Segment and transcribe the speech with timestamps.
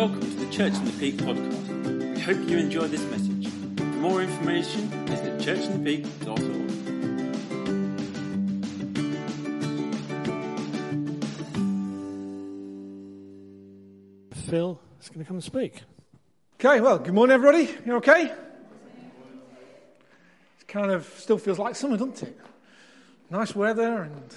[0.00, 2.14] Welcome to the Church in the Peak podcast.
[2.14, 3.48] We hope you enjoy this message.
[3.76, 6.70] For more information, visit churchinthepeak.org.
[14.46, 15.82] Phil is going to come and speak.
[16.54, 17.68] Okay, well, good morning, everybody.
[17.84, 18.32] You okay?
[20.60, 22.40] It kind of still feels like summer, doesn't it?
[23.28, 24.34] Nice weather, and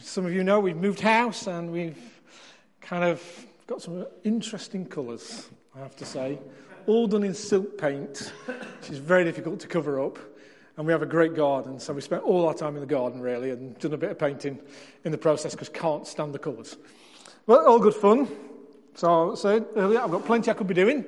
[0.00, 2.20] some of you know we've moved house and we've
[2.80, 3.22] kind of
[3.70, 6.40] got some interesting colours, I have to say.
[6.88, 10.18] All done in silk paint, which is very difficult to cover up.
[10.76, 13.20] And we have a great garden, so we spent all our time in the garden,
[13.20, 14.58] really, and done a bit of painting
[15.04, 16.78] in the process because can't stand the colours.
[17.46, 18.26] Well, all good fun.
[18.96, 21.04] So, so earlier, I've got plenty I could be doing,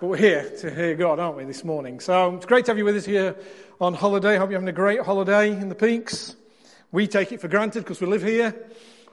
[0.00, 2.00] but we're here to hear God, aren't we, this morning?
[2.00, 3.36] So it's great to have you with us here
[3.80, 4.36] on holiday.
[4.36, 6.34] Hope you're having a great holiday in the peaks.
[6.90, 8.52] We take it for granted because we live here,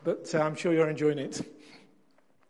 [0.04, 1.44] but uh, I'm sure you're enjoying it.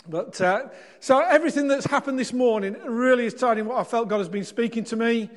[0.07, 4.07] But uh, so everything that's happened this morning really is tied in what I felt
[4.07, 5.29] God has been speaking to me.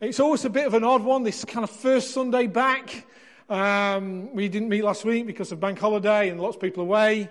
[0.00, 3.04] It's always a bit of an odd one, this kind of first Sunday back.
[3.48, 7.28] Um, we didn't meet last week because of bank holiday and lots of people away.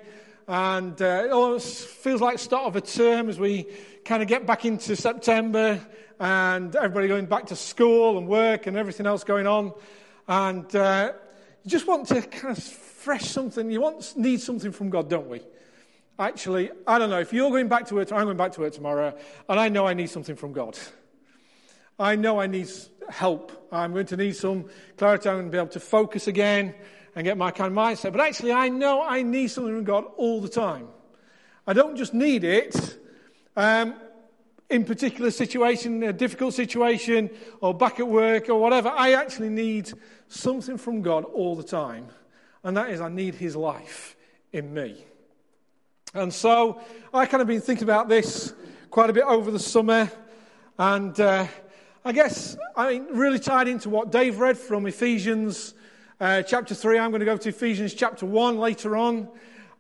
[0.48, 3.68] And uh, it almost feels like start of a term as we
[4.04, 5.80] kind of get back into September
[6.20, 9.74] and everybody going back to school and work and everything else going on.
[10.28, 11.14] And uh,
[11.64, 13.72] you just want to kind of fresh something.
[13.72, 15.42] You want need something from God, don't we?
[16.18, 17.20] Actually, I don't know.
[17.20, 19.18] If you're going back to work, I'm going back to work tomorrow,
[19.50, 20.78] and I know I need something from God.
[22.00, 22.70] I know I need
[23.10, 23.68] help.
[23.72, 24.66] I'm going to need some
[24.98, 25.30] clarity.
[25.30, 26.74] I'm going to be able to focus again
[27.16, 28.12] and get my kind of mindset.
[28.12, 30.88] But actually, I know I need something from God all the time.
[31.68, 32.98] I don't just need it
[33.56, 33.96] um,
[34.70, 37.30] in particular situation, a difficult situation,
[37.62, 38.90] or back at work, or whatever.
[38.90, 39.92] I actually need
[40.28, 42.08] something from God all the time.
[42.64, 44.16] And that is, I need His life
[44.52, 45.06] in me.
[46.16, 46.80] And so
[47.14, 48.54] I kind of been thinking about this
[48.90, 50.10] quite a bit over the summer.
[50.80, 51.46] And uh,
[52.06, 55.74] I guess, I mean, really tied into what Dave read from Ephesians
[56.22, 57.00] uh, chapter 3.
[57.00, 59.28] I'm going to go to Ephesians chapter 1 later on,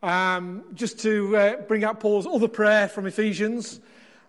[0.03, 3.79] um, just to uh, bring out Paul's other prayer from Ephesians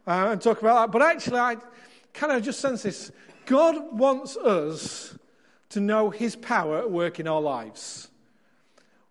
[0.06, 0.92] uh, and talk about that.
[0.92, 1.56] But actually, I
[2.14, 3.10] kind of just sense this
[3.46, 5.18] God wants us
[5.70, 8.10] to know his power at work in our lives.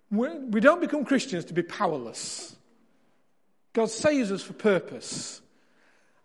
[0.09, 2.54] We don't become Christians to be powerless.
[3.75, 5.41] God saves us for purpose.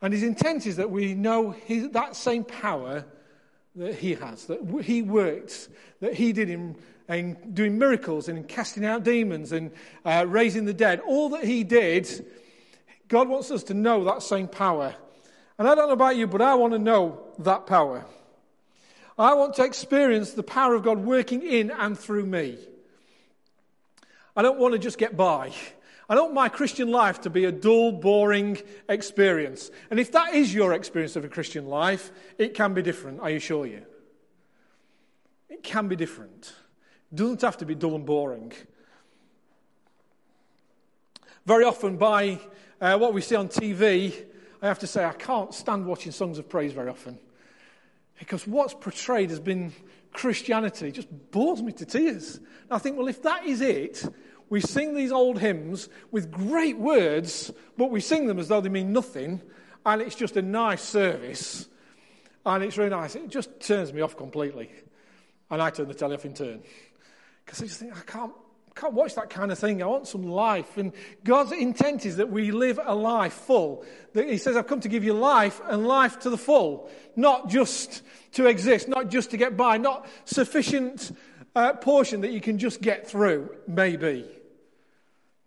[0.00, 3.04] And his intent is that we know his, that same power
[3.74, 5.68] that he has, that he worked,
[6.00, 6.76] that he did in,
[7.08, 9.72] in doing miracles and in casting out demons and
[10.04, 11.00] uh, raising the dead.
[11.00, 12.24] All that he did,
[13.08, 14.94] God wants us to know that same power.
[15.58, 18.06] And I don't know about you, but I want to know that power.
[19.18, 22.58] I want to experience the power of God working in and through me.
[24.36, 25.52] I don't want to just get by.
[26.10, 29.70] I don't want my Christian life to be a dull, boring experience.
[29.92, 33.30] And if that is your experience of a Christian life, it can be different, I
[33.30, 33.82] assure you.
[35.48, 36.52] It can be different.
[37.12, 38.52] It doesn't have to be dull and boring.
[41.46, 42.40] Very often, by
[42.80, 44.12] uh, what we see on TV,
[44.60, 47.20] I have to say I can't stand watching songs of praise very often.
[48.18, 49.72] Because what's portrayed has been
[50.12, 52.36] Christianity just bores me to tears.
[52.36, 54.04] And I think, well, if that is it,
[54.50, 58.68] we sing these old hymns with great words, but we sing them as though they
[58.68, 59.40] mean nothing,
[59.86, 61.68] and it's just a nice service,
[62.44, 63.14] and it's really nice.
[63.14, 64.68] It just turns me off completely.
[65.50, 66.62] And I turn the telly off in turn.
[67.44, 68.32] Because I just think, I can't,
[68.74, 69.82] can't watch that kind of thing.
[69.82, 70.76] I want some life.
[70.76, 70.92] And
[71.24, 73.84] God's intent is that we live a life full.
[74.14, 76.88] He says, I've come to give you life and life to the full.
[77.16, 81.16] Not just to exist, not just to get by, not sufficient
[81.56, 84.28] uh, portion that you can just get through, maybe.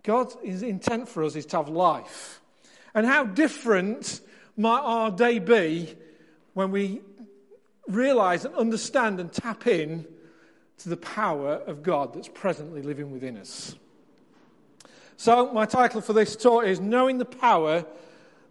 [0.03, 2.41] God's intent for us is to have life.
[2.93, 4.21] And how different
[4.55, 5.95] might our day be
[6.53, 7.01] when we
[7.87, 10.05] realize and understand and tap in
[10.79, 13.75] to the power of God that's presently living within us.
[15.17, 17.85] So, my title for this talk is Knowing the Power,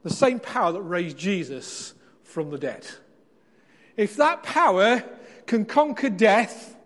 [0.03, 2.87] the same power that raised Jesus from the dead.
[3.97, 5.05] If that power
[5.47, 6.77] can conquer death,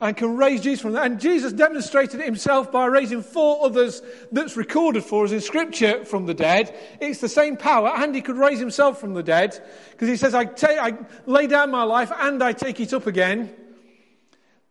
[0.00, 1.04] and can raise Jesus from that.
[1.04, 4.02] And Jesus demonstrated it himself by raising four others
[4.32, 6.74] that's recorded for us in Scripture from the dead.
[7.00, 10.34] It's the same power, and he could raise himself from the dead because he says,
[10.34, 10.94] I, take, I
[11.26, 13.54] lay down my life and I take it up again.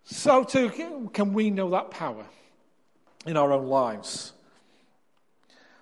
[0.05, 2.25] So too can we know that power
[3.25, 4.33] in our own lives.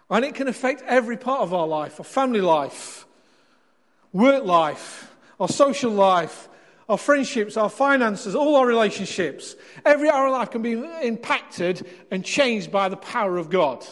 [0.10, 3.06] And it can affect every part of our life our family life,
[4.12, 6.50] work life, our social life,
[6.90, 9.56] our friendships, our finances, all our relationships.
[9.86, 13.86] Every hour of life can be impacted and changed by the power of God.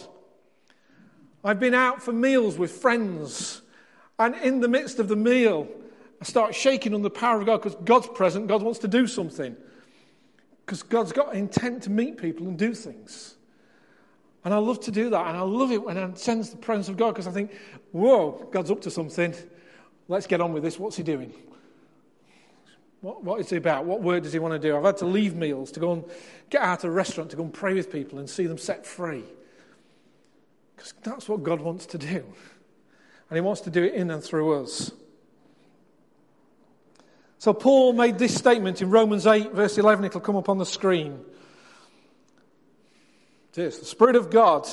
[1.43, 3.61] I've been out for meals with friends,
[4.17, 5.67] and in the midst of the meal,
[6.21, 9.05] I start shaking on the power of God because God's present, God wants to do
[9.07, 9.55] something.
[10.65, 13.35] Because God's got intent to meet people and do things.
[14.43, 15.27] And I love to do that.
[15.27, 17.51] And I love it when I sense the presence of God because I think,
[17.91, 19.35] whoa, God's up to something.
[20.07, 20.79] Let's get on with this.
[20.79, 21.33] What's he doing?
[23.05, 23.85] What, what is he about?
[23.85, 24.75] What work does he want to do?
[24.75, 26.03] I've had to leave meals to go and
[26.49, 28.83] get out of a restaurant to go and pray with people and see them set
[28.83, 29.23] free.
[30.75, 32.23] Because that's what God wants to do.
[33.29, 34.91] And he wants to do it in and through us.
[37.37, 40.03] So Paul made this statement in Romans 8, verse 11.
[40.05, 41.23] It'll come up on the screen.
[43.51, 44.67] It is the Spirit of God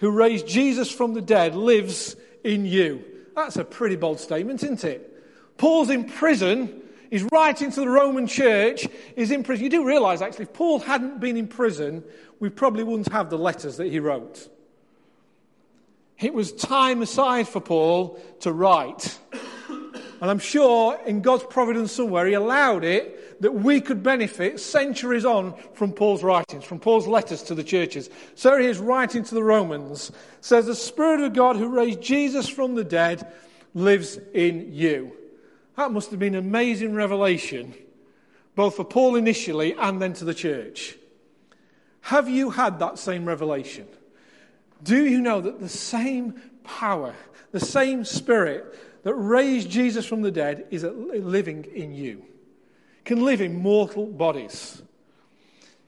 [0.00, 3.02] who raised Jesus from the dead lives in you.
[3.34, 5.56] That's a pretty bold statement, isn't it?
[5.56, 6.82] Paul's in prison.
[7.10, 8.86] He's writing to the Roman church.
[9.16, 9.64] He's in prison.
[9.64, 12.04] You do realize, actually, if Paul hadn't been in prison,
[12.38, 14.48] we probably wouldn't have the letters that he wrote.
[16.18, 19.18] It was time aside for Paul to write.
[20.20, 25.24] And I'm sure in God's providence somewhere, He allowed it that we could benefit centuries
[25.24, 28.10] on from Paul's writings, from Paul's letters to the churches.
[28.34, 32.48] So he is writing to the Romans, says, The Spirit of God who raised Jesus
[32.48, 33.26] from the dead
[33.72, 35.16] lives in you.
[35.80, 37.72] That must have been an amazing revelation,
[38.54, 40.94] both for Paul initially and then to the church.
[42.02, 43.88] Have you had that same revelation?
[44.82, 47.14] Do you know that the same power,
[47.52, 52.26] the same Spirit that raised Jesus from the dead is living in you?
[53.06, 54.82] Can live in mortal bodies.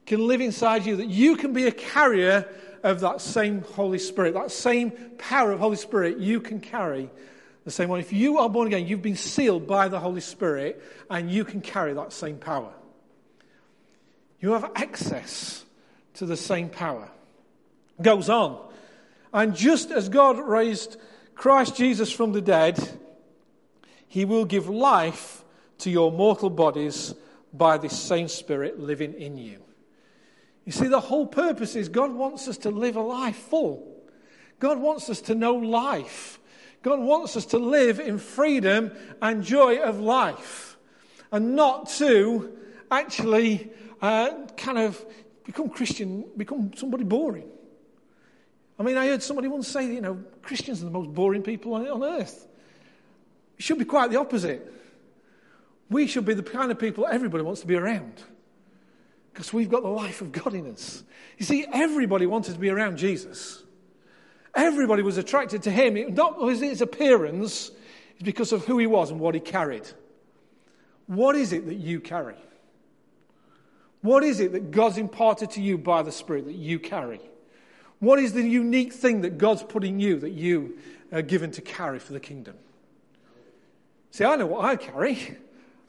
[0.07, 2.49] Can live inside you, that you can be a carrier
[2.83, 7.11] of that same Holy Spirit, that same power of Holy Spirit you can carry
[7.65, 8.01] the same one.
[8.01, 11.61] If you are born again, you've been sealed by the Holy Spirit and you can
[11.61, 12.73] carry that same power.
[14.41, 15.65] You have access
[16.15, 17.09] to the same power.
[18.01, 18.69] Goes on.
[19.33, 20.97] And just as God raised
[21.35, 22.79] Christ Jesus from the dead,
[24.09, 25.45] he will give life
[25.79, 27.15] to your mortal bodies
[27.53, 29.63] by this same Spirit living in you.
[30.65, 33.89] You see, the whole purpose is God wants us to live a life full.
[34.59, 36.39] God wants us to know life.
[36.83, 38.91] God wants us to live in freedom
[39.21, 40.77] and joy of life
[41.31, 42.57] and not to
[42.91, 43.71] actually
[44.01, 45.05] uh, kind of
[45.45, 47.49] become Christian, become somebody boring.
[48.79, 51.75] I mean, I heard somebody once say, you know, Christians are the most boring people
[51.75, 52.49] on, on earth.
[53.59, 54.73] It should be quite the opposite.
[55.89, 58.23] We should be the kind of people everybody wants to be around
[59.33, 61.05] because we've got the life of God in us.
[61.39, 63.63] You see, everybody wanted to be around Jesus.
[64.55, 67.71] Everybody was attracted to him, it, not because his appearance,
[68.15, 69.89] it's because of who he was and what he carried.
[71.07, 72.37] What is it that you carry?
[74.03, 77.21] What is it that God's imparted to you by the Spirit that you carry?
[78.01, 80.79] What is the unique thing that God's put in you that you
[81.13, 82.57] are given to carry for the kingdom?
[84.11, 85.39] See, I know what I carry.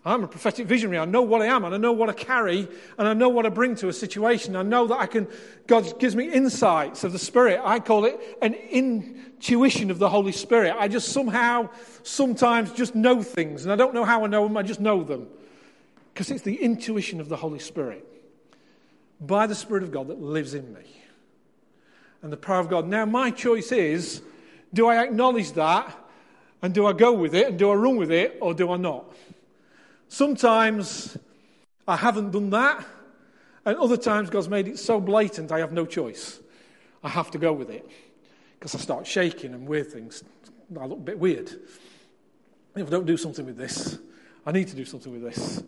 [0.06, 0.98] I'm a prophetic visionary.
[0.98, 2.68] I know what I am and I know what I carry
[2.98, 4.56] and I know what I bring to a situation.
[4.56, 5.28] I know that I can,
[5.66, 7.62] God gives me insights of the Spirit.
[7.64, 10.76] I call it an intuition of the Holy Spirit.
[10.78, 11.70] I just somehow,
[12.04, 15.04] sometimes just know things and I don't know how I know them, I just know
[15.04, 15.28] them.
[16.14, 18.06] Because it's the intuition of the Holy Spirit
[19.22, 21.02] by the Spirit of God that lives in me
[22.22, 22.88] and the power of God.
[22.88, 24.22] Now, my choice is
[24.74, 25.98] do I acknowledge that
[26.62, 28.78] and do I go with it and do I run with it or do I
[28.78, 29.06] not?
[30.14, 31.18] Sometimes
[31.88, 32.86] I haven't done that,
[33.66, 36.40] and other times God's made it so blatant I have no choice.
[37.04, 37.90] I have to go with it
[38.54, 40.24] because I start shaking and weird things.
[40.80, 41.50] I look a bit weird.
[42.76, 43.98] If I don't do something with this,
[44.46, 45.64] I need to do something with this.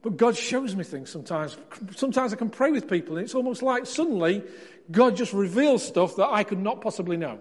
[0.00, 1.58] But God shows me things sometimes.
[1.94, 4.42] Sometimes I can pray with people, and it's almost like suddenly
[4.90, 7.38] God just reveals stuff that I could not possibly know.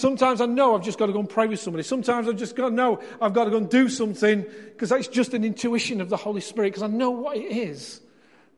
[0.00, 1.82] Sometimes I know I've just got to go and pray with somebody.
[1.82, 5.08] Sometimes I've just got to know I've got to go and do something because that's
[5.08, 8.00] just an intuition of the Holy Spirit because I know what it is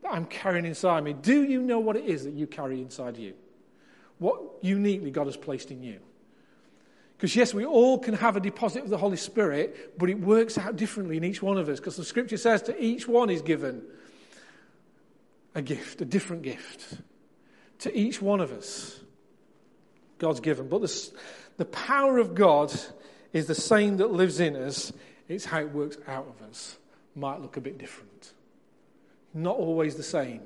[0.03, 1.11] that I'm carrying inside me.
[1.11, 3.33] Do you know what it is that you carry inside you?
[4.19, 5.99] What uniquely God has placed in you?
[7.17, 10.57] Because, yes, we all can have a deposit of the Holy Spirit, but it works
[10.57, 13.41] out differently in each one of us because the scripture says to each one is
[13.41, 13.83] given
[15.55, 16.99] a gift, a different gift.
[17.79, 19.02] To each one of us,
[20.23, 20.69] God's given.
[20.69, 21.11] But the,
[21.57, 22.73] the power of God
[23.33, 24.93] is the same that lives in us,
[25.27, 26.77] it's how it works out of us.
[27.13, 28.31] Might look a bit different.
[29.33, 30.39] Not always the same.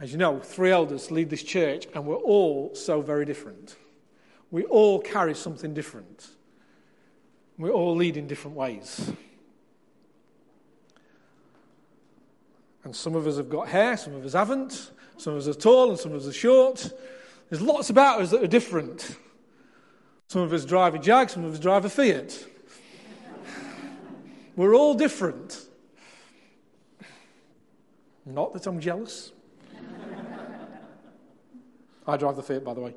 [0.00, 3.76] As you know, three elders lead this church, and we're all so very different.
[4.50, 6.26] We all carry something different.
[7.58, 9.12] We all lead in different ways.
[12.82, 14.90] And some of us have got hair, some of us haven't.
[15.16, 16.92] Some of us are tall and some of us are short.
[17.48, 19.16] There's lots about us that are different.
[20.28, 22.46] Some of us drive a Jag, some of us drive a Fiat.
[24.56, 25.66] We're all different.
[28.26, 29.32] Not that I'm jealous.
[32.06, 32.94] I drive the Fiat, by the way.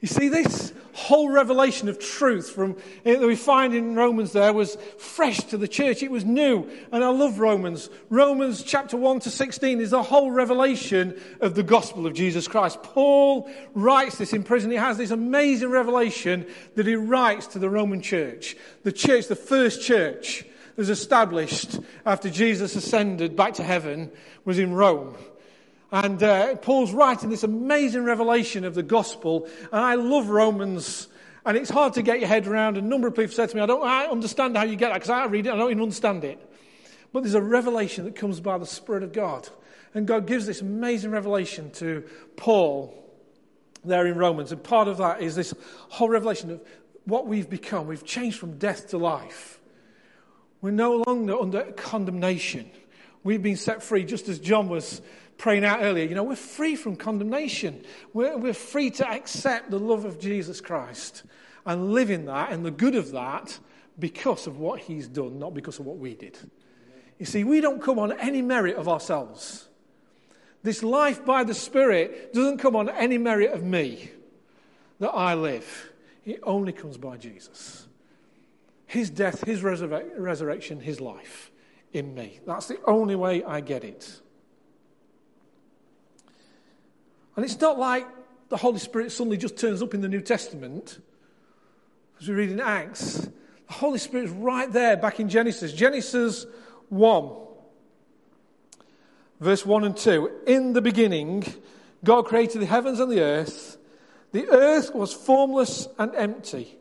[0.00, 0.72] You see, this
[1.08, 5.56] whole revelation of truth from eh, that we find in Romans there was fresh to
[5.56, 6.02] the church.
[6.02, 6.68] It was new.
[6.92, 7.88] And I love Romans.
[8.10, 12.82] Romans chapter 1 to 16 is the whole revelation of the gospel of Jesus Christ.
[12.82, 14.70] Paul writes this in prison.
[14.70, 18.54] He has this amazing revelation that he writes to the Roman church.
[18.82, 20.44] The church, the first church
[20.76, 24.10] was established after Jesus ascended back to heaven
[24.44, 25.16] was in Rome.
[25.90, 29.48] And uh, Paul's writing this amazing revelation of the gospel.
[29.72, 31.08] And I love Romans.
[31.46, 32.76] And it's hard to get your head around.
[32.76, 34.94] A number of people said to me, I don't I understand how you get that
[34.94, 36.44] because I read it, I don't even understand it.
[37.12, 39.48] But there's a revelation that comes by the Spirit of God.
[39.94, 42.04] And God gives this amazing revelation to
[42.36, 42.94] Paul
[43.82, 44.52] there in Romans.
[44.52, 45.54] And part of that is this
[45.88, 46.60] whole revelation of
[47.04, 47.86] what we've become.
[47.86, 49.58] We've changed from death to life.
[50.60, 52.70] We're no longer under condemnation.
[53.24, 55.00] We've been set free, just as John was
[55.38, 57.82] praying out earlier, you know, we're free from condemnation.
[58.12, 61.22] We're, we're free to accept the love of Jesus Christ
[61.64, 63.58] and live in that and the good of that
[63.98, 66.36] because of what he's done, not because of what we did.
[67.18, 69.68] You see, we don't come on any merit of ourselves.
[70.62, 74.10] This life by the Spirit doesn't come on any merit of me
[74.98, 75.92] that I live.
[76.24, 77.86] It only comes by Jesus.
[78.86, 81.50] His death, His resurrection, His life
[81.92, 82.40] in me.
[82.46, 84.20] That's the only way I get it.
[87.38, 88.04] And it's not like
[88.48, 90.98] the Holy Spirit suddenly just turns up in the New Testament,
[92.20, 93.28] as we read in Acts.
[93.68, 95.72] The Holy Spirit is right there back in Genesis.
[95.72, 96.46] Genesis
[96.88, 97.30] 1,
[99.38, 100.32] verse 1 and 2.
[100.48, 101.44] In the beginning,
[102.02, 103.78] God created the heavens and the earth.
[104.32, 106.76] The earth was formless and empty,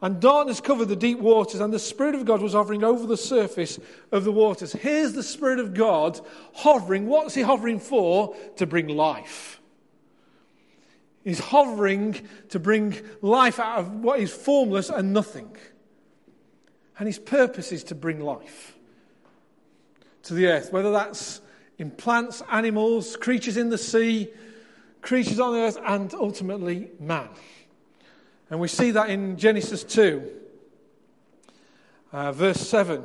[0.00, 3.18] and darkness covered the deep waters, and the Spirit of God was hovering over the
[3.18, 3.78] surface
[4.10, 4.72] of the waters.
[4.72, 6.18] Here's the Spirit of God
[6.54, 7.08] hovering.
[7.08, 8.34] What's He hovering for?
[8.56, 9.57] To bring life.
[11.24, 15.56] He's hovering to bring life out of what is formless and nothing.
[16.98, 18.76] And his purpose is to bring life
[20.24, 21.40] to the earth, whether that's
[21.78, 24.28] in plants, animals, creatures in the sea,
[25.00, 27.28] creatures on the earth, and ultimately man.
[28.50, 30.30] And we see that in Genesis 2,
[32.12, 33.04] uh, verse 7.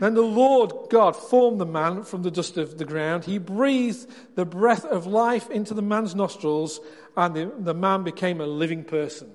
[0.00, 3.26] Then the Lord God formed the man from the dust of the ground.
[3.26, 6.80] He breathed the breath of life into the man's nostrils,
[7.18, 9.30] and the, the man became a living person.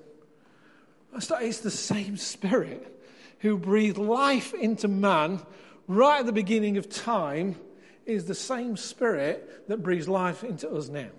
[1.14, 2.92] It's the same Spirit
[3.38, 5.40] who breathed life into man
[5.86, 7.54] right at the beginning of time,
[8.04, 11.10] is the same Spirit that breathes life into us now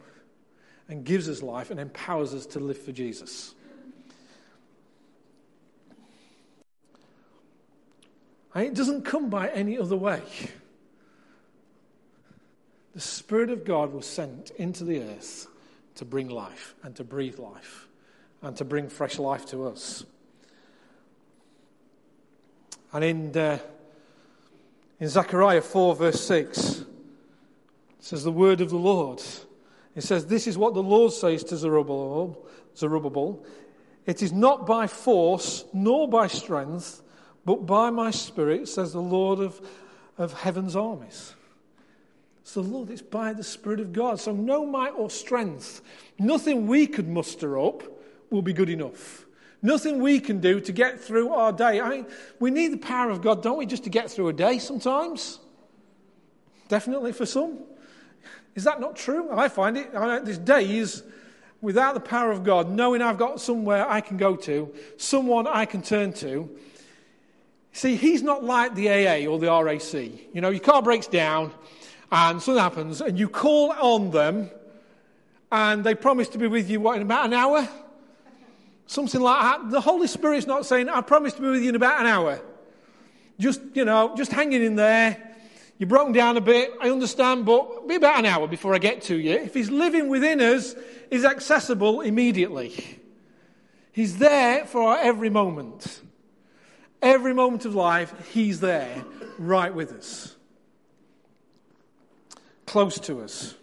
[0.90, 3.56] and gives us life and empowers us to live for Jesus.
[8.58, 10.20] And it doesn't come by any other way.
[12.96, 15.46] The Spirit of God was sent into the earth
[15.94, 17.88] to bring life and to breathe life
[18.42, 20.06] and to bring fresh life to us.
[22.92, 23.60] And in, uh,
[25.00, 26.88] in Zechariah 4, verse 6, it
[28.00, 29.22] says, The word of the Lord.
[29.96, 32.44] It says, This is what the Lord says to Zerubbabel.
[32.76, 33.46] Zerubbabel.
[34.08, 37.04] It is not by force nor by strength
[37.48, 39.66] but by my Spirit, says the Lord of,
[40.18, 41.34] of heaven's armies.
[42.44, 44.20] So, Lord, it's by the Spirit of God.
[44.20, 45.82] So, no might or strength,
[46.20, 47.84] nothing we could muster up
[48.30, 49.26] will be good enough.
[49.62, 51.80] Nothing we can do to get through our day.
[51.80, 52.06] I mean,
[52.42, 55.40] we need the power of God, don't we, just to get through a day sometimes?
[56.68, 57.60] Definitely for some.
[58.56, 59.32] Is that not true?
[59.32, 59.96] I find it.
[59.96, 61.02] I, there's days
[61.62, 65.64] without the power of God, knowing I've got somewhere I can go to, someone I
[65.64, 66.54] can turn to,
[67.78, 69.94] See, he's not like the AA or the RAC.
[69.94, 71.52] You know, your car breaks down
[72.12, 74.50] and something happens and you call on them
[75.52, 77.70] and they promise to be with you, what, in about an hour?
[78.88, 79.70] Something like that.
[79.70, 82.42] The Holy Spirit's not saying, I promise to be with you in about an hour.
[83.40, 85.36] Just, you know, just hanging in there.
[85.78, 89.04] You're broken down a bit, I understand, but be about an hour before I get
[89.04, 89.34] to you.
[89.34, 90.74] If He's living within us,
[91.12, 92.74] He's accessible immediately.
[93.92, 96.02] He's there for our every moment.
[97.02, 99.04] Every moment of life, He's there,
[99.38, 100.36] right with us,
[102.66, 103.56] close to us.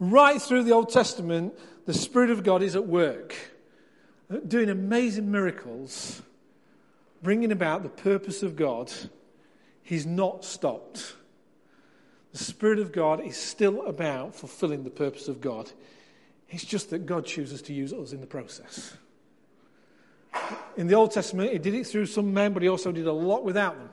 [0.00, 1.54] Right through the Old Testament,
[1.86, 3.36] the Spirit of God is at work,
[4.48, 6.22] doing amazing miracles,
[7.22, 8.92] bringing about the purpose of God.
[9.82, 11.14] He's not stopped.
[12.32, 15.70] The Spirit of God is still about fulfilling the purpose of God.
[16.48, 18.94] It's just that God chooses to use us in the process.
[20.76, 23.12] In the Old Testament, He did it through some men, but He also did a
[23.12, 23.90] lot without them.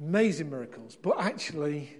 [0.00, 0.96] Amazing miracles.
[1.00, 1.96] But actually,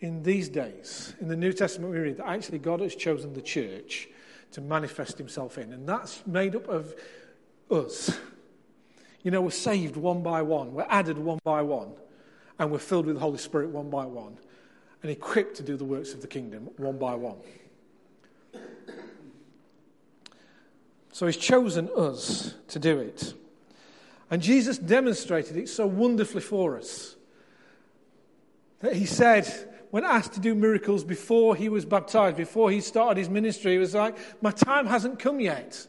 [0.00, 3.42] in these days, in the New Testament, we read that actually God has chosen the
[3.42, 4.08] church
[4.52, 5.72] to manifest Himself in.
[5.72, 6.94] And that's made up of
[7.70, 8.18] us.
[9.22, 11.92] You know, we're saved one by one, we're added one by one,
[12.58, 14.36] and we're filled with the Holy Spirit one by one,
[15.02, 17.36] and equipped to do the works of the kingdom one by one.
[21.14, 23.34] So he's chosen us to do it.
[24.32, 27.14] And Jesus demonstrated it so wonderfully for us
[28.80, 29.46] that he said,
[29.92, 33.78] when asked to do miracles before he was baptized, before he started his ministry, he
[33.78, 35.86] was like, My time hasn't come yet.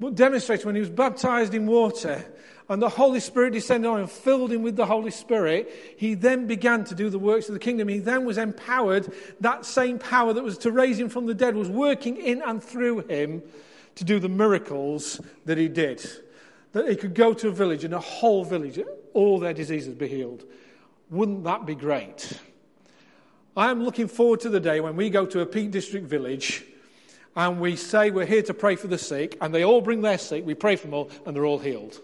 [0.00, 2.24] But demonstrated when he was baptized in water
[2.70, 6.46] and the Holy Spirit descended on him, filled him with the Holy Spirit, he then
[6.46, 7.88] began to do the works of the kingdom.
[7.88, 9.12] He then was empowered.
[9.40, 12.64] That same power that was to raise him from the dead was working in and
[12.64, 13.42] through him
[14.00, 16.02] to do the miracles that he did.
[16.72, 18.80] That he could go to a village and a whole village,
[19.12, 20.44] all their diseases be healed.
[21.10, 22.32] Wouldn't that be great?
[23.54, 26.64] I am looking forward to the day when we go to a Peak District village
[27.36, 30.16] and we say we're here to pray for the sick, and they all bring their
[30.16, 32.00] sick, we pray for them all, and they're all healed.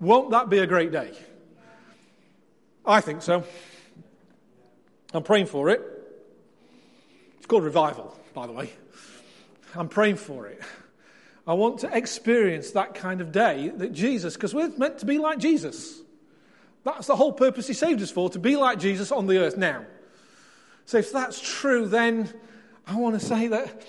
[0.00, 1.12] Won't that be a great day?
[2.84, 3.44] I think so.
[5.14, 5.80] I'm praying for it.
[7.36, 8.72] It's called revival, by the way.
[9.76, 10.60] I'm praying for it.
[11.46, 15.18] I want to experience that kind of day that Jesus, because we're meant to be
[15.18, 16.00] like Jesus.
[16.84, 19.56] That's the whole purpose He saved us for, to be like Jesus on the earth
[19.56, 19.84] now.
[20.84, 22.32] So if that's true, then
[22.86, 23.82] I want to say that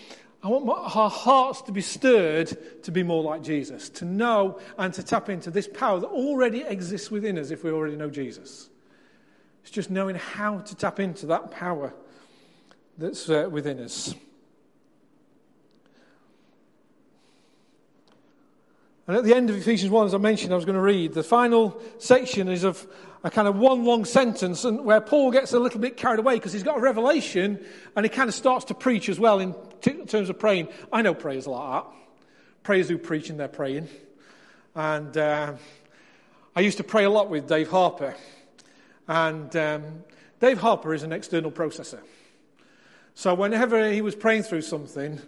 [0.44, 4.60] I want my, our hearts to be stirred to be more like Jesus, to know
[4.78, 8.10] and to tap into this power that already exists within us if we already know
[8.10, 8.70] Jesus.
[9.62, 11.94] It's just knowing how to tap into that power
[12.98, 14.13] that's uh, within us.
[19.08, 21.13] And at the end of Ephesians 1, as I mentioned, I was going to read,
[21.13, 22.88] the final section is of
[23.24, 26.36] a kind of one long sentence and where Paul gets a little bit carried away
[26.36, 27.63] because he's got a revelation
[27.96, 30.70] and he kind of starts to preach as well in t- terms of praying.
[30.92, 31.92] I know prayers like that.
[32.63, 33.89] Prayers who preach and they're praying.
[34.74, 35.54] And uh,
[36.56, 38.16] I used to pray a lot with Dave Harper.
[39.08, 39.84] And um,
[40.39, 42.00] Dave Harper is an external processor.
[43.16, 45.22] So whenever he was praying through something,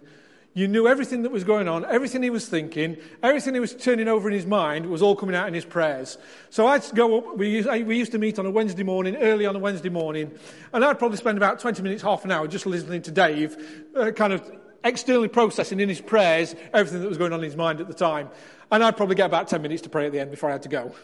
[0.56, 4.08] you knew everything that was going on, everything he was thinking, everything he was turning
[4.08, 6.16] over in his mind was all coming out in his prayers.
[6.48, 9.44] So I'd go up, we used, we used to meet on a Wednesday morning, early
[9.44, 10.32] on a Wednesday morning,
[10.72, 14.12] and I'd probably spend about 20 minutes, half an hour just listening to Dave, uh,
[14.12, 14.50] kind of
[14.82, 17.94] externally processing in his prayers everything that was going on in his mind at the
[17.94, 18.30] time.
[18.72, 20.62] And I'd probably get about 10 minutes to pray at the end before I had
[20.62, 20.94] to go.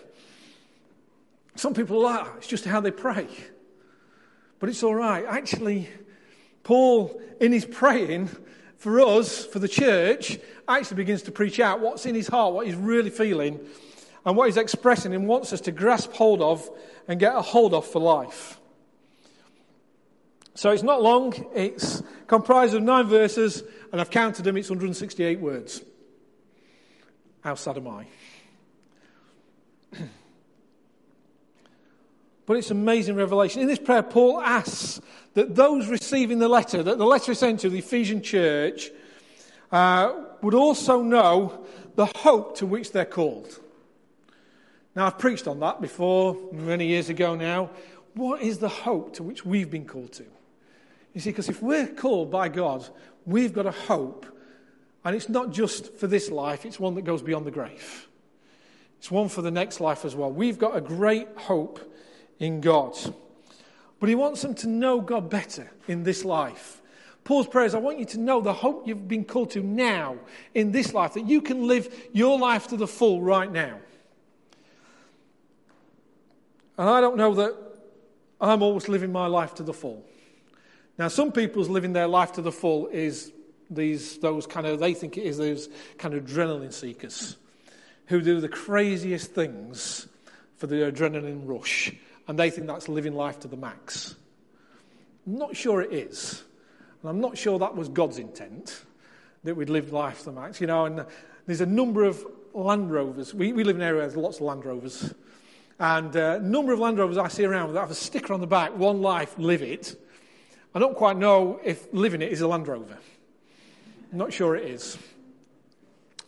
[1.56, 3.28] Some people are like, it's just how they pray.
[4.60, 5.26] But it's all right.
[5.26, 5.90] Actually,
[6.62, 8.30] Paul, in his praying,
[8.82, 12.66] for us, for the church, actually begins to preach out what's in his heart, what
[12.66, 13.60] he's really feeling,
[14.26, 16.68] and what he's expressing and wants us to grasp hold of
[17.06, 18.58] and get a hold of for life.
[20.56, 25.38] So it's not long, it's comprised of nine verses, and I've counted them, it's 168
[25.38, 25.80] words.
[27.42, 28.06] How sad am I?
[32.52, 33.62] But it's amazing revelation.
[33.62, 35.00] In this prayer, Paul asks
[35.32, 38.90] that those receiving the letter, that the letter is sent to the Ephesian church,
[39.70, 40.12] uh,
[40.42, 43.58] would also know the hope to which they're called.
[44.94, 47.70] Now, I've preached on that before, many years ago now.
[48.12, 50.24] What is the hope to which we've been called to?
[51.14, 52.86] You see, because if we're called by God,
[53.24, 54.26] we've got a hope.
[55.06, 58.08] And it's not just for this life, it's one that goes beyond the grave.
[58.98, 60.30] It's one for the next life as well.
[60.30, 61.88] We've got a great hope
[62.38, 62.96] in God.
[64.00, 66.82] But he wants them to know God better in this life.
[67.24, 70.16] Paul's prayer is I want you to know the hope you've been called to now
[70.54, 73.78] in this life, that you can live your life to the full right now.
[76.76, 77.56] And I don't know that
[78.40, 80.04] I'm always living my life to the full.
[80.98, 83.32] Now, some people's living their life to the full is
[83.70, 85.68] these, those kind of, they think it is those
[85.98, 87.36] kind of adrenaline seekers
[88.06, 90.08] who do the craziest things
[90.56, 91.92] for the adrenaline rush
[92.28, 94.14] and they think that's living life to the max.
[95.26, 96.42] I'm not sure it is.
[97.02, 98.84] And I'm not sure that was God's intent,
[99.44, 100.60] that we'd live life to the max.
[100.60, 101.04] You know, and
[101.46, 103.34] there's a number of Land Rovers.
[103.34, 105.12] We, we live in an area with lots of Land Rovers.
[105.78, 108.40] And a uh, number of Land Rovers I see around that have a sticker on
[108.40, 109.98] the back, one life, live it.
[110.74, 112.96] I don't quite know if living it is a Land Rover.
[114.12, 114.96] I'm not sure it is.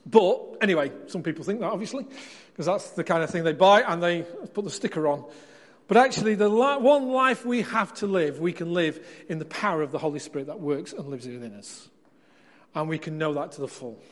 [0.07, 2.07] But anyway, some people think that, obviously,
[2.53, 5.25] because that's the kind of thing they buy and they put the sticker on.
[5.87, 9.83] But actually, the one life we have to live, we can live in the power
[9.83, 11.89] of the Holy Spirit that works and lives within us.
[12.75, 14.03] And we can know that to the full.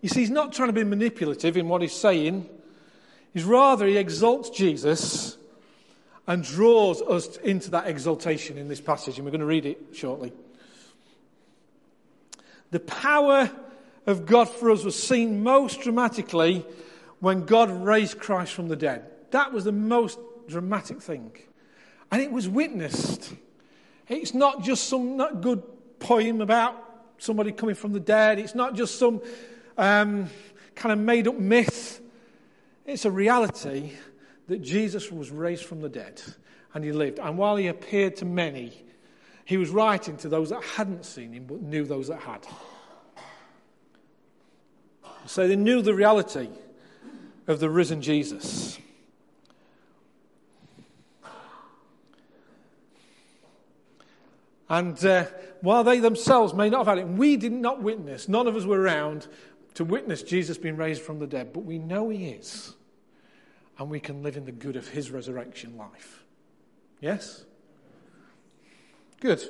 [0.00, 2.48] You see, he's not trying to be manipulative in what he's saying.
[3.32, 5.36] He's rather, he exalts Jesus
[6.26, 9.16] and draws us into that exaltation in this passage.
[9.16, 10.32] And we're going to read it shortly.
[12.70, 13.50] The power
[14.08, 16.64] of God for us was seen most dramatically
[17.20, 19.04] when God raised Christ from the dead.
[19.32, 20.18] That was the most
[20.48, 21.30] dramatic thing.
[22.10, 23.34] And it was witnessed.
[24.08, 25.62] It's not just some not good
[26.00, 26.82] poem about
[27.18, 28.38] somebody coming from the dead.
[28.38, 29.20] It's not just some
[29.76, 30.30] um,
[30.74, 32.00] kind of made up myth.
[32.86, 33.92] It's a reality
[34.46, 36.22] that Jesus was raised from the dead
[36.72, 37.18] and he lived.
[37.18, 38.72] And while he appeared to many,
[39.44, 42.46] he was writing to those that hadn't seen him but knew those that had.
[45.28, 46.48] So they knew the reality
[47.46, 48.78] of the risen Jesus.
[54.70, 55.26] And uh,
[55.60, 58.64] while they themselves may not have had it, we did not witness, none of us
[58.64, 59.28] were around
[59.74, 62.74] to witness Jesus being raised from the dead, but we know he is.
[63.78, 66.24] And we can live in the good of his resurrection life.
[67.00, 67.44] Yes?
[69.20, 69.42] Good.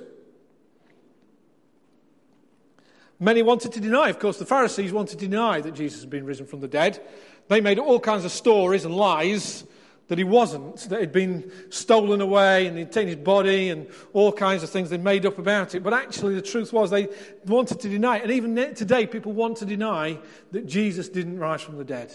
[3.21, 4.09] Many wanted to deny.
[4.09, 7.05] Of course, the Pharisees wanted to deny that Jesus had been risen from the dead.
[7.49, 9.65] They made all kinds of stories and lies
[10.07, 14.33] that he wasn't, that he'd been stolen away and he'd taken his body and all
[14.33, 15.83] kinds of things they made up about it.
[15.83, 17.09] But actually, the truth was they
[17.45, 18.23] wanted to deny it.
[18.23, 20.19] And even today, people want to deny
[20.53, 22.13] that Jesus didn't rise from the dead.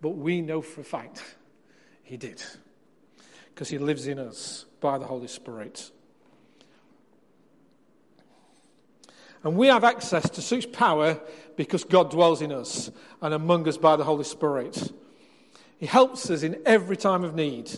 [0.00, 1.22] But we know for a fact
[2.02, 2.42] he did.
[3.54, 5.90] Because he lives in us by the Holy Spirit.
[9.44, 11.20] And we have access to such power
[11.56, 14.92] because God dwells in us and among us by the Holy Spirit.
[15.78, 17.70] He helps us in every time of need.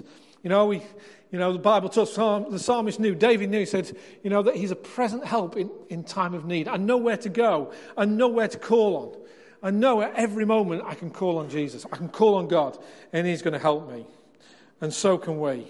[0.42, 0.82] You know, we,
[1.30, 4.56] you know the Bible talks, the psalmist knew, David knew, he said, you know, that
[4.56, 6.68] he's a present help in, in time of need.
[6.68, 7.72] I know where to go.
[7.96, 9.20] I know where to call on.
[9.62, 11.86] I know at every moment I can call on Jesus.
[11.90, 12.78] I can call on God,
[13.14, 14.06] and he's going to help me.
[14.82, 15.66] And so can we.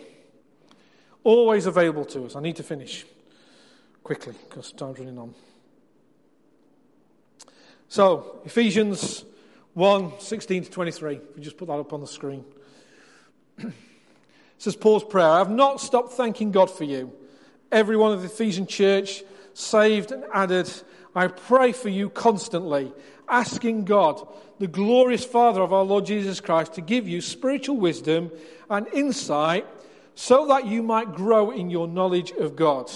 [1.23, 2.35] Always available to us.
[2.35, 3.07] I need to finish
[4.03, 5.35] quickly because time's running on.
[7.89, 9.25] So, Ephesians
[9.75, 11.21] 1 16 to 23.
[11.37, 12.45] We just put that up on the screen.
[14.59, 17.13] says Paul's prayer I have not stopped thanking God for you,
[17.71, 20.71] everyone of the Ephesian church, saved and added.
[21.15, 22.93] I pray for you constantly,
[23.29, 24.27] asking God,
[24.59, 28.33] the glorious Father of our Lord Jesus Christ, to give you spiritual wisdom
[28.69, 29.67] and insight
[30.17, 32.91] so that you might grow in your knowledge of God.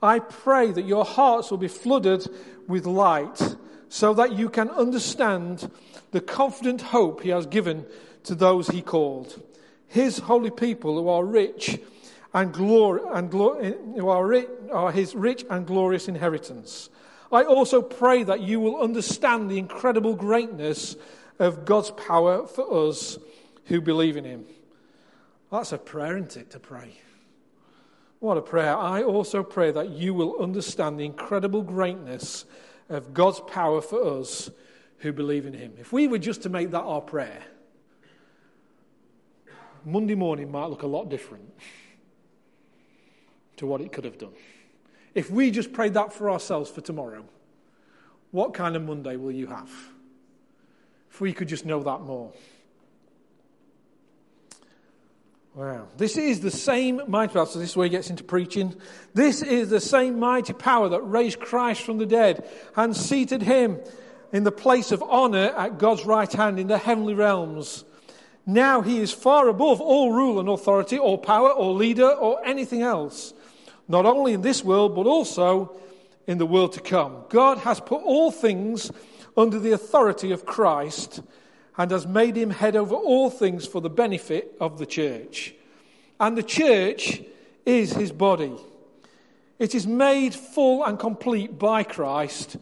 [0.00, 2.28] I pray that your hearts will be flooded
[2.68, 3.56] with light
[3.88, 5.70] so that you can understand
[6.10, 7.86] the confident hope he has given
[8.24, 9.42] to those he called.
[9.86, 11.78] His holy people who are rich
[12.34, 16.90] and, glory, and who are, are his rich and glorious inheritance.
[17.32, 20.96] I also pray that you will understand the incredible greatness
[21.38, 23.18] of God's power for us
[23.64, 24.44] who believe in him.
[25.50, 27.00] That's a prayer, isn't it, to pray?
[28.20, 28.76] What a prayer.
[28.76, 32.44] I also pray that you will understand the incredible greatness
[32.88, 34.50] of God's power for us
[34.98, 35.74] who believe in Him.
[35.78, 37.42] If we were just to make that our prayer,
[39.84, 41.52] Monday morning might look a lot different
[43.56, 44.32] to what it could have done.
[45.14, 47.24] If we just prayed that for ourselves for tomorrow,
[48.30, 49.70] what kind of Monday will you have?
[51.10, 52.32] If we could just know that more.
[55.58, 55.88] Wow.
[55.96, 57.44] This is the same mighty power.
[57.44, 58.76] So, this is where he gets into preaching.
[59.12, 63.80] This is the same mighty power that raised Christ from the dead and seated him
[64.32, 67.84] in the place of honor at God's right hand in the heavenly realms.
[68.46, 72.82] Now he is far above all rule and authority, or power, or leader, or anything
[72.82, 73.34] else,
[73.88, 75.76] not only in this world, but also
[76.28, 77.24] in the world to come.
[77.30, 78.92] God has put all things
[79.36, 81.20] under the authority of Christ
[81.78, 85.54] and has made him head over all things for the benefit of the church.
[86.18, 87.22] And the church
[87.64, 88.52] is his body.
[89.60, 92.56] It is made full and complete by Christ,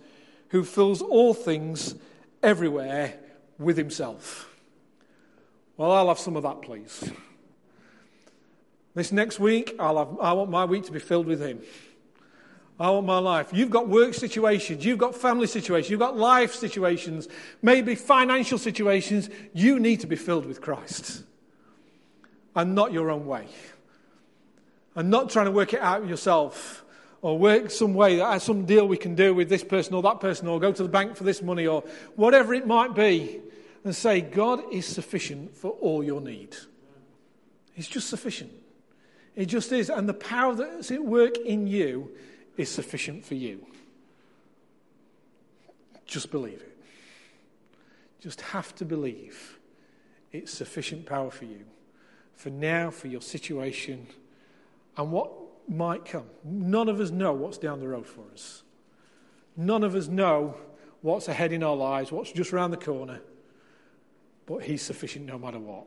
[0.51, 1.95] who fills all things
[2.43, 3.15] everywhere
[3.59, 4.55] with himself.
[5.79, 7.11] Well, I'll have some of that, please.
[8.95, 11.61] This next week, I'll have, I want my week to be filled with him.
[12.79, 13.51] I want my life.
[13.53, 17.27] You've got work situations, you've got family situations, you've got life situations,
[17.63, 19.31] maybe financial situations.
[19.55, 21.23] You need to be filled with Christ
[22.55, 23.47] and not your own way.
[24.95, 26.85] And not trying to work it out yourself
[27.23, 30.21] or work some way, that some deal we can do with this person or that
[30.21, 31.83] person, or go to the bank for this money, or
[32.15, 33.41] whatever it might be,
[33.85, 36.57] and say, God is sufficient for all your need.
[37.73, 38.53] He's just sufficient.
[39.35, 39.91] It just is.
[39.91, 42.11] And the power that's at work in you
[42.57, 43.67] is sufficient for you.
[46.07, 46.77] Just believe it.
[48.21, 49.59] Just have to believe
[50.33, 51.65] it's sufficient power for you,
[52.35, 54.07] for now, for your situation,
[54.97, 55.31] and what
[55.69, 56.27] might come.
[56.45, 58.63] None of us know what's down the road for us.
[59.57, 60.57] None of us know
[61.03, 63.21] what's ahead in our lives, what's just around the corner,
[64.47, 65.85] but He's sufficient no matter what.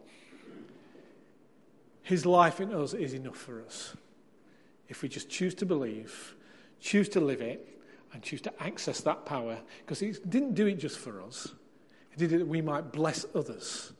[2.01, 3.95] His life in us is enough for us.
[4.87, 6.35] If we just choose to believe,
[6.79, 7.65] choose to live it,
[8.13, 11.53] and choose to access that power, because He didn't do it just for us,
[12.09, 13.93] He did it that we might bless others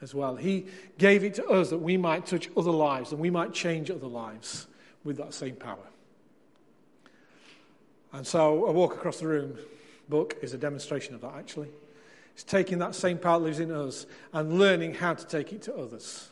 [0.00, 0.36] as well.
[0.36, 0.66] He
[0.98, 4.06] gave it to us that we might touch other lives and we might change other
[4.06, 4.66] lives
[5.04, 5.78] with that same power.
[8.12, 9.58] And so, A Walk Across the Room
[10.08, 11.68] book is a demonstration of that, actually.
[12.34, 15.62] It's taking that same power that lives in us and learning how to take it
[15.62, 16.28] to others.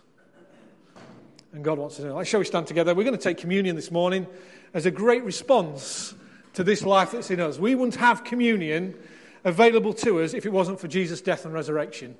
[1.57, 2.25] And God wants to do it.
[2.27, 2.95] Shall we stand together?
[2.95, 4.27] We're going to take communion this morning
[4.75, 6.14] as a great response
[6.53, 7.59] to this life that's in us.
[7.59, 8.95] We wouldn't have communion
[9.42, 12.14] available to us if it wasn't for Jesus' death and resurrection.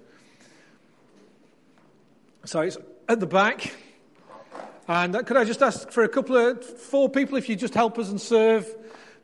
[2.47, 2.79] So it's
[3.11, 3.75] at the back.
[4.89, 7.75] And uh, could I just ask for a couple of, four people, if you just
[7.75, 8.75] help us and serve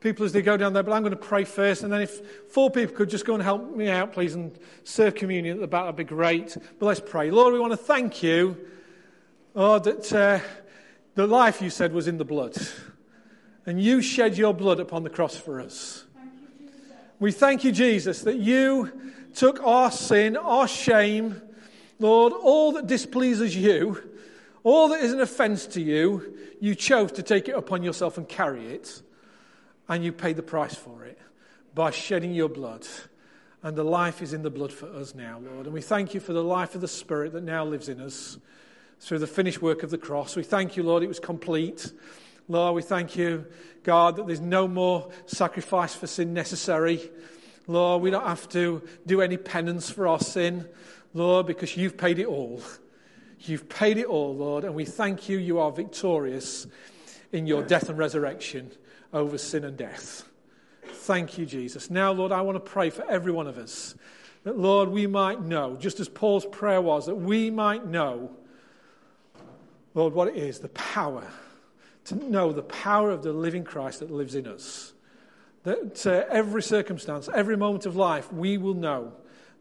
[0.00, 0.82] people as they go down there?
[0.82, 1.84] But I'm going to pray first.
[1.84, 5.14] And then if four people could just go and help me out, please, and serve
[5.14, 6.54] communion at the back, that'd be great.
[6.78, 7.30] But let's pray.
[7.30, 8.58] Lord, we want to thank you,
[9.54, 10.40] oh, that uh,
[11.14, 12.56] the life you said was in the blood.
[13.66, 16.04] And you shed your blood upon the cross for us.
[17.20, 18.90] we thank you, Jesus, that you
[19.34, 21.40] took our sin, our shame,
[21.98, 24.12] Lord, all that displeases you
[24.64, 28.28] all that is an offense to you, you chose to take it upon yourself and
[28.28, 29.02] carry it,
[29.88, 31.18] and you paid the price for it
[31.74, 32.86] by shedding your blood.
[33.64, 35.66] And the life is in the blood for us now, Lord.
[35.66, 38.38] And we thank you for the life of the Spirit that now lives in us
[39.02, 40.36] through the finished work of the cross.
[40.36, 41.92] We thank you, Lord, it was complete.
[42.48, 43.44] Lord, we thank you,
[43.82, 47.10] God, that there's no more sacrifice for sin necessary.
[47.66, 50.68] Lord, we don't have to do any penance for our sin,
[51.14, 52.62] Lord, because you've paid it all.
[53.40, 55.36] You've paid it all, Lord, and we thank you.
[55.36, 56.68] You are victorious
[57.32, 58.70] in your death and resurrection
[59.12, 60.28] over sin and death.
[60.84, 61.90] Thank you, Jesus.
[61.90, 63.96] Now, Lord, I want to pray for every one of us
[64.44, 68.36] that, Lord, we might know, just as Paul's prayer was, that we might know,
[69.94, 71.26] Lord, what it is the power,
[72.06, 74.92] to know the power of the living Christ that lives in us.
[75.64, 79.12] That uh, every circumstance, every moment of life, we will know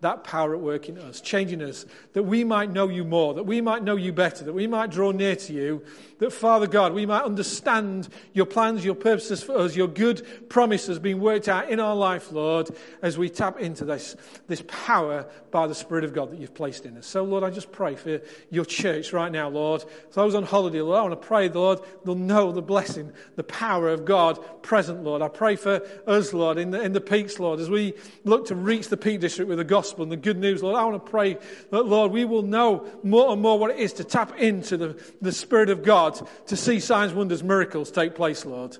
[0.02, 3.44] that power at work in us, changing us, that we might know you more, that
[3.44, 5.84] we might know you better, that we might draw near to you,
[6.18, 11.00] that, Father God, we might understand your plans, your purposes for us, your good promises
[11.00, 12.70] being worked out in our life, Lord,
[13.02, 14.16] as we tap into this,
[14.48, 17.06] this power by the Spirit of God that you've placed in us.
[17.06, 19.84] So, Lord, I just pray for your church right now, Lord.
[20.14, 23.90] Those on holiday, Lord, I want to pray, Lord, they'll know the blessing, the power
[23.90, 25.22] of God present, Lord.
[25.22, 28.56] I pray for us, Lord, in the, in the peaks, Lord, as we look to
[28.56, 31.06] reach the Peak District with the gospel gospel and the good news, Lord, I want
[31.06, 31.38] to pray
[31.70, 35.04] that, Lord, we will know more and more what it is to tap into the,
[35.22, 38.78] the Spirit of God to see signs, wonders, miracles take place, Lord.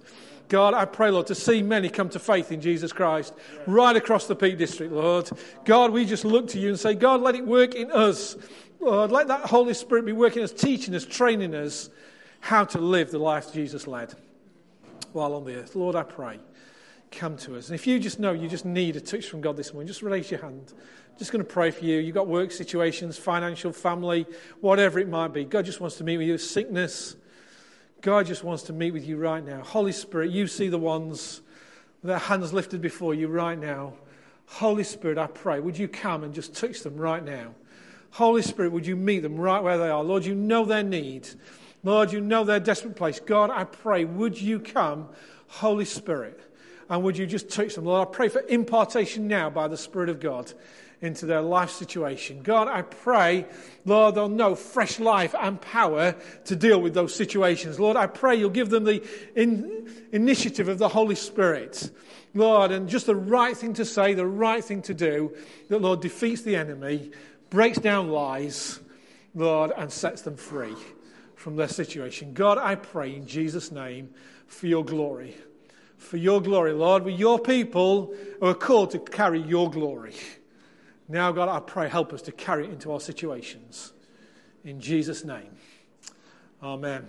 [0.48, 3.34] God, I pray, Lord, to see many come to faith in Jesus Christ
[3.68, 5.30] right across the Peak District, Lord.
[5.66, 8.38] God, we just look to you and say, God, let it work in us.
[8.80, 11.90] Lord, let that Holy Spirit be working us, teaching us, training us
[12.40, 14.14] how to live the life Jesus led
[15.12, 15.76] while on the earth.
[15.76, 16.40] Lord, I pray,
[17.12, 17.68] come to us.
[17.68, 20.02] And if you just know you just need a touch from God this morning, just
[20.02, 20.74] raise your hand.
[21.20, 22.00] Just going to pray for you.
[22.00, 24.26] You've got work situations, financial, family,
[24.62, 25.44] whatever it might be.
[25.44, 26.38] God just wants to meet with you.
[26.38, 27.16] Sickness.
[28.02, 29.62] God just wants to meet with you right now.
[29.62, 31.42] Holy Spirit, you see the ones
[32.02, 33.94] with their hands lifted before you right now.
[34.48, 37.54] Holy Spirit, I pray, would you come and just touch them right now?
[38.12, 40.04] Holy Spirit, would you meet them right where they are?
[40.04, 41.30] Lord, you know their need.
[41.84, 43.20] Lord, you know their desperate place.
[43.20, 45.10] God, I pray, would you come,
[45.48, 46.42] Holy Spirit,
[46.92, 47.86] and would you just touch them?
[47.86, 50.52] Lord, I pray for impartation now by the Spirit of God
[51.00, 52.44] into their life situation.
[52.44, 53.46] God, I pray,
[53.86, 57.80] Lord, they'll know fresh life and power to deal with those situations.
[57.80, 59.02] Lord, I pray you'll give them the
[59.38, 61.90] in, initiative of the Holy Spirit.
[62.34, 65.34] Lord, and just the right thing to say, the right thing to do,
[65.70, 67.12] that, Lord, defeats the enemy,
[67.50, 68.82] breaks down lies,
[69.34, 70.76] Lord, and sets them free
[71.36, 72.34] from their situation.
[72.34, 74.10] God, I pray in Jesus' name
[74.48, 75.38] for your glory.
[76.02, 77.06] For your glory, Lord.
[77.06, 80.16] We're your people who are called to carry your glory.
[81.08, 83.94] Now, God, I pray, help us to carry it into our situations.
[84.64, 85.52] In Jesus' name.
[86.62, 87.08] Amen.